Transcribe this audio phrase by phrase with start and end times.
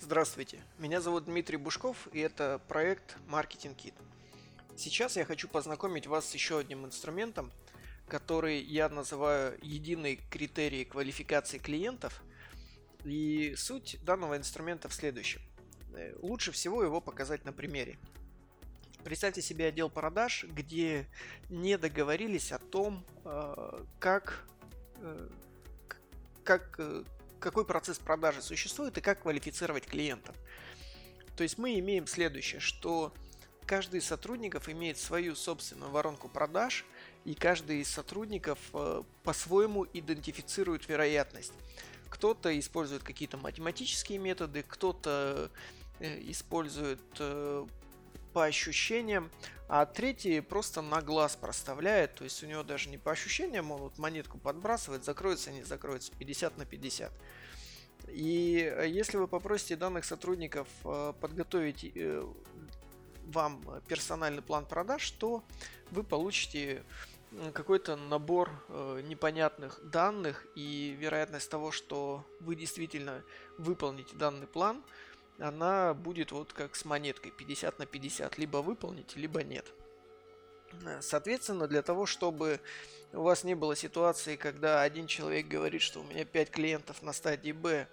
[0.00, 3.94] Здравствуйте, меня зовут Дмитрий Бушков и это проект Marketing Kit.
[4.76, 7.50] Сейчас я хочу познакомить вас с еще одним инструментом,
[8.06, 12.22] который я называю единый критерий квалификации клиентов.
[13.04, 15.40] И суть данного инструмента в следующем.
[15.94, 17.98] Э, лучше всего его показать на примере.
[19.02, 21.08] Представьте себе отдел продаж, где
[21.50, 24.44] не договорились о том, э, как,
[25.00, 25.28] э,
[26.44, 26.80] как
[27.38, 30.36] какой процесс продажи существует и как квалифицировать клиентов.
[31.36, 33.12] То есть мы имеем следующее, что
[33.66, 36.84] каждый из сотрудников имеет свою собственную воронку продаж,
[37.24, 41.52] и каждый из сотрудников э, по-своему идентифицирует вероятность.
[42.08, 45.50] Кто-то использует какие-то математические методы, кто-то
[46.00, 47.66] э, использует э,
[48.32, 49.30] по ощущениям,
[49.68, 53.82] а третий просто на глаз проставляет, то есть у него даже не по ощущениям, он
[53.82, 57.12] вот монетку подбрасывает, закроется, не закроется, 50 на 50.
[58.08, 62.26] И э, если вы попросите данных сотрудников э, подготовить э,
[63.26, 65.44] вам персональный план продаж, то
[65.90, 66.82] вы получите
[67.52, 68.50] какой-то набор
[69.04, 73.22] непонятных данных и вероятность того, что вы действительно
[73.58, 74.82] выполните данный план–
[75.38, 78.38] она будет вот как с монеткой 50 на 50.
[78.38, 79.66] Либо выполните, либо нет.
[81.00, 82.60] Соответственно, для того, чтобы
[83.12, 87.12] у вас не было ситуации, когда один человек говорит, что у меня 5 клиентов на
[87.12, 87.88] стадии Б,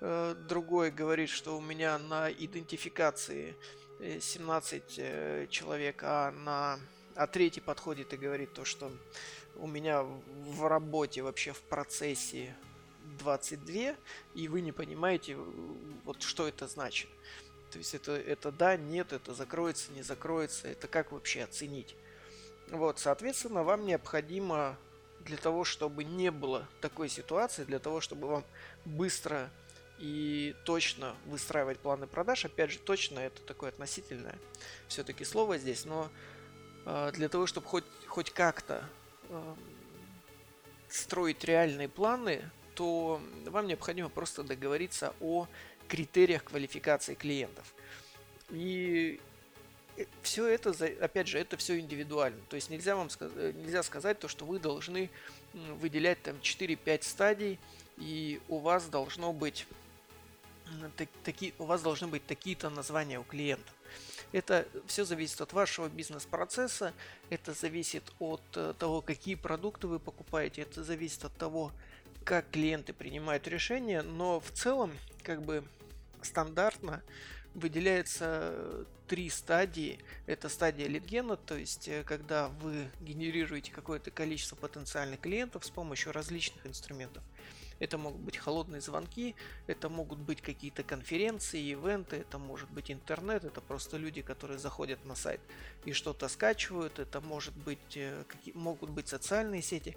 [0.00, 3.54] э, другой говорит, что у меня на идентификации
[4.00, 6.78] 17 э, человек, а на
[7.14, 8.92] а третий подходит и говорит то, что
[9.56, 12.54] у меня в работе вообще в процессе
[13.18, 13.96] 22,
[14.34, 15.36] и вы не понимаете,
[16.04, 17.08] вот что это значит.
[17.70, 21.94] То есть это, это да, нет, это закроется, не закроется, это как вообще оценить.
[22.70, 24.76] Вот, соответственно, вам необходимо
[25.20, 28.44] для того, чтобы не было такой ситуации, для того, чтобы вам
[28.84, 29.50] быстро
[29.98, 34.38] и точно выстраивать планы продаж, опять же, точно это такое относительное
[34.86, 36.08] все-таки слово здесь, но
[36.86, 38.84] э, для того, чтобы хоть, хоть как-то
[39.28, 39.54] э,
[40.88, 42.48] строить реальные планы,
[42.78, 45.48] то вам необходимо просто договориться о
[45.88, 47.74] критериях квалификации клиентов.
[48.50, 49.20] И
[49.96, 52.40] э, все это, опять же, это все индивидуально.
[52.48, 55.10] То есть нельзя вам э, нельзя сказать то, что вы должны
[55.80, 57.58] выделять там 4-5 стадий,
[57.96, 59.66] и у вас должно быть
[61.24, 63.74] такие, у вас должны быть такие-то названия у клиентов.
[64.30, 66.94] Это все зависит от вашего бизнес-процесса,
[67.28, 71.72] это зависит от э, того, какие продукты вы покупаете, это зависит от того,
[72.28, 75.64] как клиенты принимают решения, но в целом, как бы
[76.20, 77.02] стандартно
[77.54, 79.98] выделяется три стадии.
[80.26, 86.12] Это стадия лидгена, то есть э, когда вы генерируете какое-то количество потенциальных клиентов с помощью
[86.12, 87.22] различных инструментов.
[87.78, 89.34] Это могут быть холодные звонки,
[89.66, 95.02] это могут быть какие-то конференции, ивенты, это может быть интернет, это просто люди, которые заходят
[95.06, 95.40] на сайт
[95.86, 99.96] и что-то скачивают, это может быть, э, могут быть социальные сети.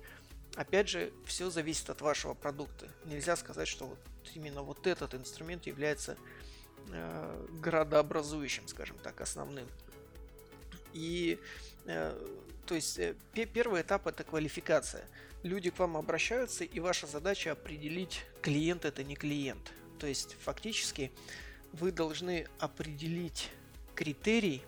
[0.56, 2.88] Опять же, все зависит от вашего продукта.
[3.06, 4.00] Нельзя сказать, что вот
[4.36, 6.18] именно вот этот инструмент является
[6.92, 9.68] э, градообразующим, скажем так, основным.
[10.94, 11.40] И
[11.86, 12.18] э,
[12.66, 15.06] то есть э, первый этап это квалификация.
[15.44, 19.74] Люди к вам обращаются, и ваша задача определить, клиент это не клиент.
[20.00, 21.12] То есть фактически
[21.74, 23.50] вы должны определить
[23.96, 24.62] критерий,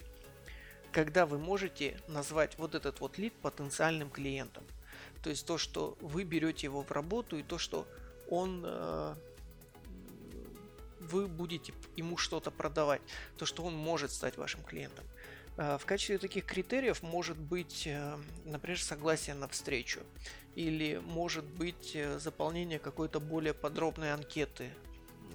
[0.92, 4.64] когда вы можете назвать вот этот вот лид потенциальным клиентом.
[5.24, 7.88] То есть то, что вы берете его в работу и то, что
[8.30, 9.16] он э,
[11.00, 13.02] вы будете ему что-то продавать,
[13.38, 15.06] то, что он может стать вашим клиентом.
[15.56, 20.02] Э, в качестве таких критериев может быть, э, например, согласие на встречу
[20.56, 24.72] или может быть заполнение какой-то более подробной анкеты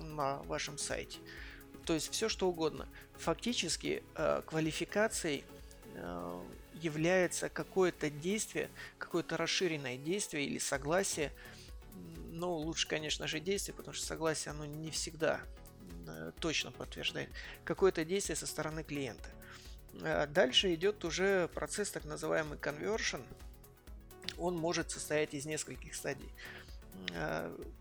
[0.00, 1.18] на вашем сайте.
[1.86, 2.86] То есть все что угодно.
[3.16, 4.04] Фактически
[4.46, 5.44] квалификацией
[6.82, 11.32] является какое-то действие, какое-то расширенное действие или согласие.
[12.30, 15.40] Но лучше, конечно же, действие, потому что согласие оно не всегда
[16.06, 17.30] э, точно подтверждает
[17.64, 19.28] какое-то действие со стороны клиента.
[20.02, 23.24] Э, дальше идет уже процесс так называемый conversion.
[24.36, 26.30] Он может состоять из нескольких стадий.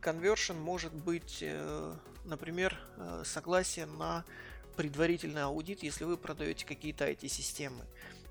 [0.02, 1.44] Conversion может быть,
[2.24, 2.80] например,
[3.26, 4.24] согласие на
[4.78, 7.84] предварительный аудит, если вы продаете какие-то IT-системы.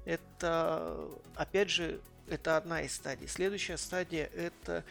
[0.07, 3.29] Это, опять же, это одна из стадий.
[3.29, 4.85] Следующая стадия– это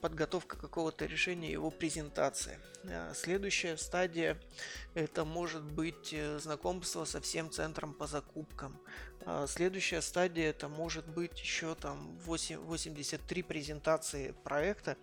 [0.00, 2.58] подготовка какого-то решения, его презентация.
[2.84, 4.38] А, следующая стадия–
[4.94, 8.80] это может быть э, знакомство со всем центром по закупкам.
[9.26, 14.96] А, следующая стадия– это может быть еще там 8, 83 презентации проекта.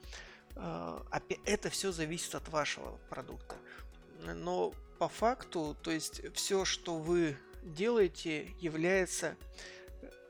[0.55, 1.05] А,
[1.45, 3.55] это все зависит от вашего продукта.
[4.19, 9.35] но по факту, то есть все, что вы делаете, является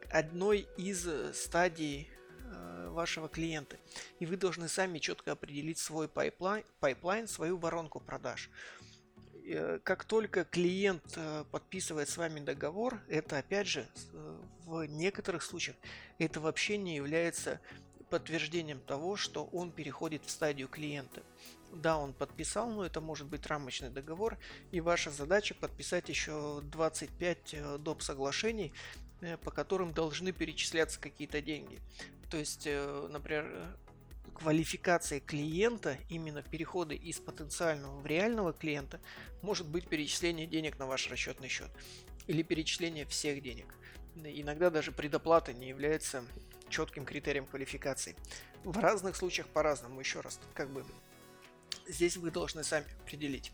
[0.10, 3.78] одной из стадий э, вашего клиента.
[4.20, 8.50] И вы должны сами четко определить свой pipeline, pipeline свою воронку продаж.
[9.46, 13.88] Э, как только клиент э, подписывает с вами договор, это опять же
[14.66, 15.76] в некоторых случаях
[16.20, 17.60] это вообще не является
[18.14, 21.24] подтверждением того, что он переходит в стадию клиента.
[21.72, 24.38] Да, он подписал, но это может быть рамочный договор,
[24.72, 28.04] и ваша задача подписать еще 25 э, доп.
[28.04, 28.72] соглашений,
[29.22, 31.82] э, по которым должны перечисляться какие-то деньги.
[32.30, 33.76] То есть, э, например,
[34.36, 39.02] квалификация клиента, именно переходы из потенциального в реального клиента,
[39.42, 41.72] может быть перечисление денег на ваш расчетный счет
[42.28, 43.74] или перечисление всех денег.
[44.16, 46.24] Иногда даже предоплата не является
[46.74, 48.16] четким критерием квалификации.
[48.64, 50.84] В разных случаях по-разному, еще раз, как бы
[51.88, 53.52] здесь вы должны сами определить,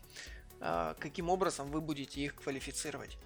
[0.60, 3.18] а, каким образом вы будете их квалифицировать.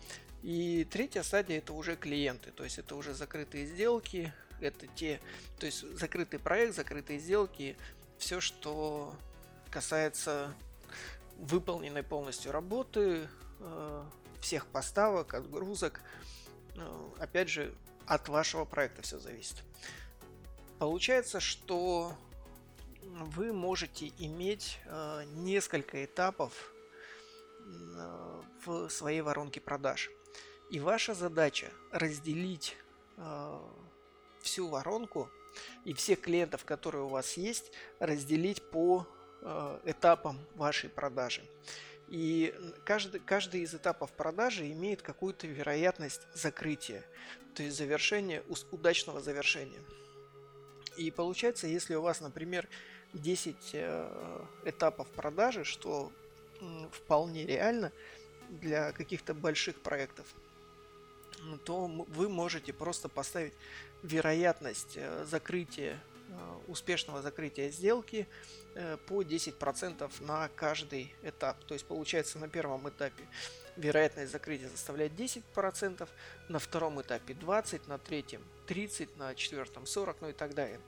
[0.43, 5.20] И третья стадия это уже клиенты, то есть это уже закрытые сделки, это те,
[5.58, 7.76] то есть закрытый проект, закрытые сделки,
[8.19, 9.14] все, что
[9.70, 10.55] касается
[11.38, 13.29] выполненной полностью работы,
[13.61, 16.00] а, всех поставок, отгрузок.
[16.75, 17.73] Ну, опять же,
[18.06, 19.56] от вашего проекта все зависит.
[20.79, 22.17] Получается, что
[23.03, 26.73] вы можете иметь э, несколько этапов
[27.61, 30.11] э, в своей воронке продаж.
[30.71, 32.77] И ваша задача разделить
[33.17, 33.61] э,
[34.41, 35.31] всю воронку
[35.85, 39.07] и всех клиентов, которые у вас есть, разделить по
[39.85, 41.43] этапам вашей продажи.
[42.09, 42.55] И
[42.85, 47.03] каждый, каждый из этапов продажи имеет какую-то вероятность закрытия,
[47.55, 49.81] то есть завершения, удачного завершения.
[50.97, 52.69] И получается, если у вас, например,
[53.15, 56.12] 10 э, этапов продажи, что
[56.93, 57.93] вполне реально
[58.49, 60.27] для каких-то больших проектов,
[61.65, 63.55] то вы можете просто поставить
[64.03, 66.03] вероятность э, закрытия,
[66.67, 68.27] успешного закрытия сделки
[69.07, 71.63] по 10% на каждый этап.
[71.65, 73.25] То есть получается на первом этапе
[73.77, 76.09] вероятность закрытия составляет 10%,
[76.49, 80.81] на втором этапе 20%, на третьем 30%, на четвертом 40%, ну и так далее.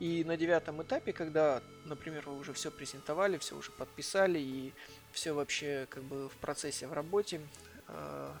[0.00, 4.72] И на девятом этапе, когда, например, вы уже все презентовали, все уже подписали и
[5.12, 7.40] все вообще как бы в процессе, в работе,
[7.88, 8.32] э,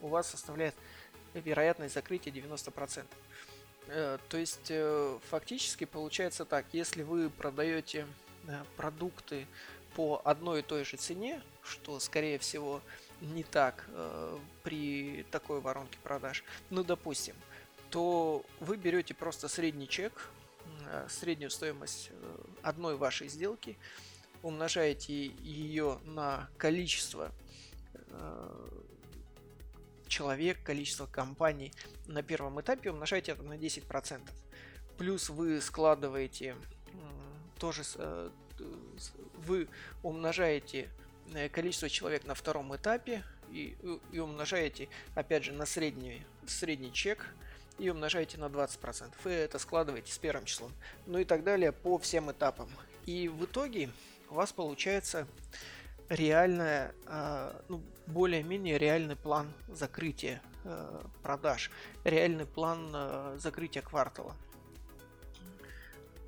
[0.00, 0.74] у вас составляет
[1.34, 3.04] вероятность закрытия 90%.
[3.88, 8.06] Э, то есть э, фактически получается так, если вы продаете
[8.46, 9.46] э, продукты
[9.94, 12.80] по одной и той же цене, что скорее всего
[13.20, 13.86] не так
[14.64, 17.36] при такой воронке продаж, ну допустим,
[17.90, 20.30] то вы берете просто средний чек,
[21.08, 22.10] среднюю стоимость
[22.62, 23.76] одной вашей сделки,
[24.42, 27.30] умножаете ее на количество
[30.12, 31.72] человек, количество компаний
[32.06, 34.20] на первом этапе, умножаете это на 10%.
[34.98, 36.54] Плюс вы складываете
[37.58, 37.82] тоже,
[39.46, 39.68] вы
[40.02, 40.90] умножаете
[41.52, 43.74] количество человек на втором этапе и,
[44.12, 47.26] и умножаете опять же на средний, средний чек
[47.78, 49.14] и умножаете на 20%.
[49.24, 50.72] Вы это складываете с первым числом.
[51.06, 52.68] Ну и так далее по всем этапам.
[53.06, 53.88] И в итоге
[54.28, 55.26] у вас получается
[56.10, 56.92] реальная,
[57.68, 61.70] ну, более-менее реальный план закрытия э, продаж,
[62.04, 64.34] реальный план э, закрытия квартала.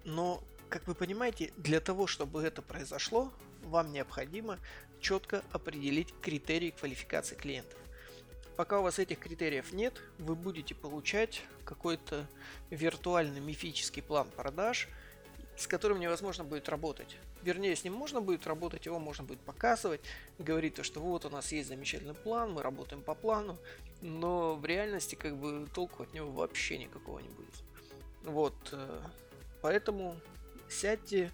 [0.05, 4.59] Но, как вы понимаете, для того, чтобы это произошло, вам необходимо
[5.01, 7.79] четко определить критерии квалификации клиентов.
[8.57, 12.29] Пока у вас этих критериев нет, вы будете получать какой-то
[12.71, 14.89] виртуальный мифический план продаж,
[15.57, 17.17] с которым невозможно будет работать.
[17.43, 20.01] Вернее, с ним можно будет работать, его можно будет показывать,
[20.39, 23.59] говорить то, что вот у нас есть замечательный план, мы работаем по плану,
[24.01, 27.55] но в реальности как бы толку от него вообще никакого не будет.
[28.25, 29.03] Вот, э,
[29.61, 30.17] поэтому
[30.69, 31.31] сядьте,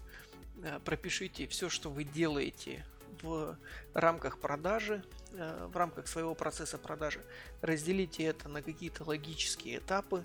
[0.63, 2.85] э, пропишите все, что вы делаете
[3.21, 3.57] в
[3.93, 7.21] рамках продажи, э, в рамках своего процесса продажи,
[7.61, 10.23] разделите это на какие-то логические этапы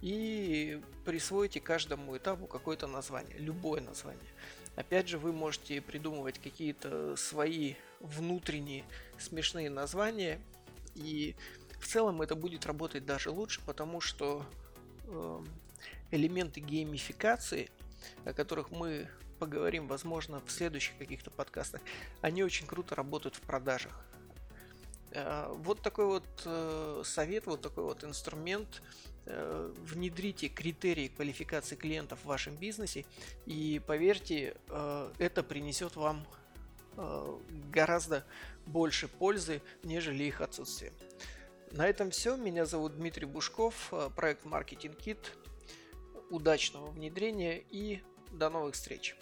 [0.00, 4.30] и присвоите каждому этапу какое-то название, любое название.
[4.76, 8.84] Опять же, вы можете придумывать какие-то свои внутренние
[9.18, 10.38] смешные названия,
[10.94, 11.34] и
[11.80, 14.44] в целом это будет работать даже лучше, потому что
[15.06, 15.46] эм,
[16.10, 17.70] элементы геймификации,
[18.24, 19.08] о которых мы
[19.38, 21.80] поговорим, возможно, в следующих каких-то подкастах,
[22.20, 24.06] они очень круто работают в продажах.
[25.16, 28.82] Э, вот такой вот э, совет, вот такой вот инструмент.
[29.24, 33.04] Э, внедрите критерии квалификации клиентов в вашем бизнесе
[33.46, 34.56] и поверьте,
[35.18, 36.24] это принесет вам
[37.72, 38.24] гораздо
[38.66, 40.92] больше пользы, нежели их отсутствие.
[41.72, 42.36] На этом все.
[42.36, 45.18] Меня зовут Дмитрий Бушков, проект Marketing Kit.
[46.30, 48.02] Удачного внедрения и
[48.32, 49.14] до новых встреч!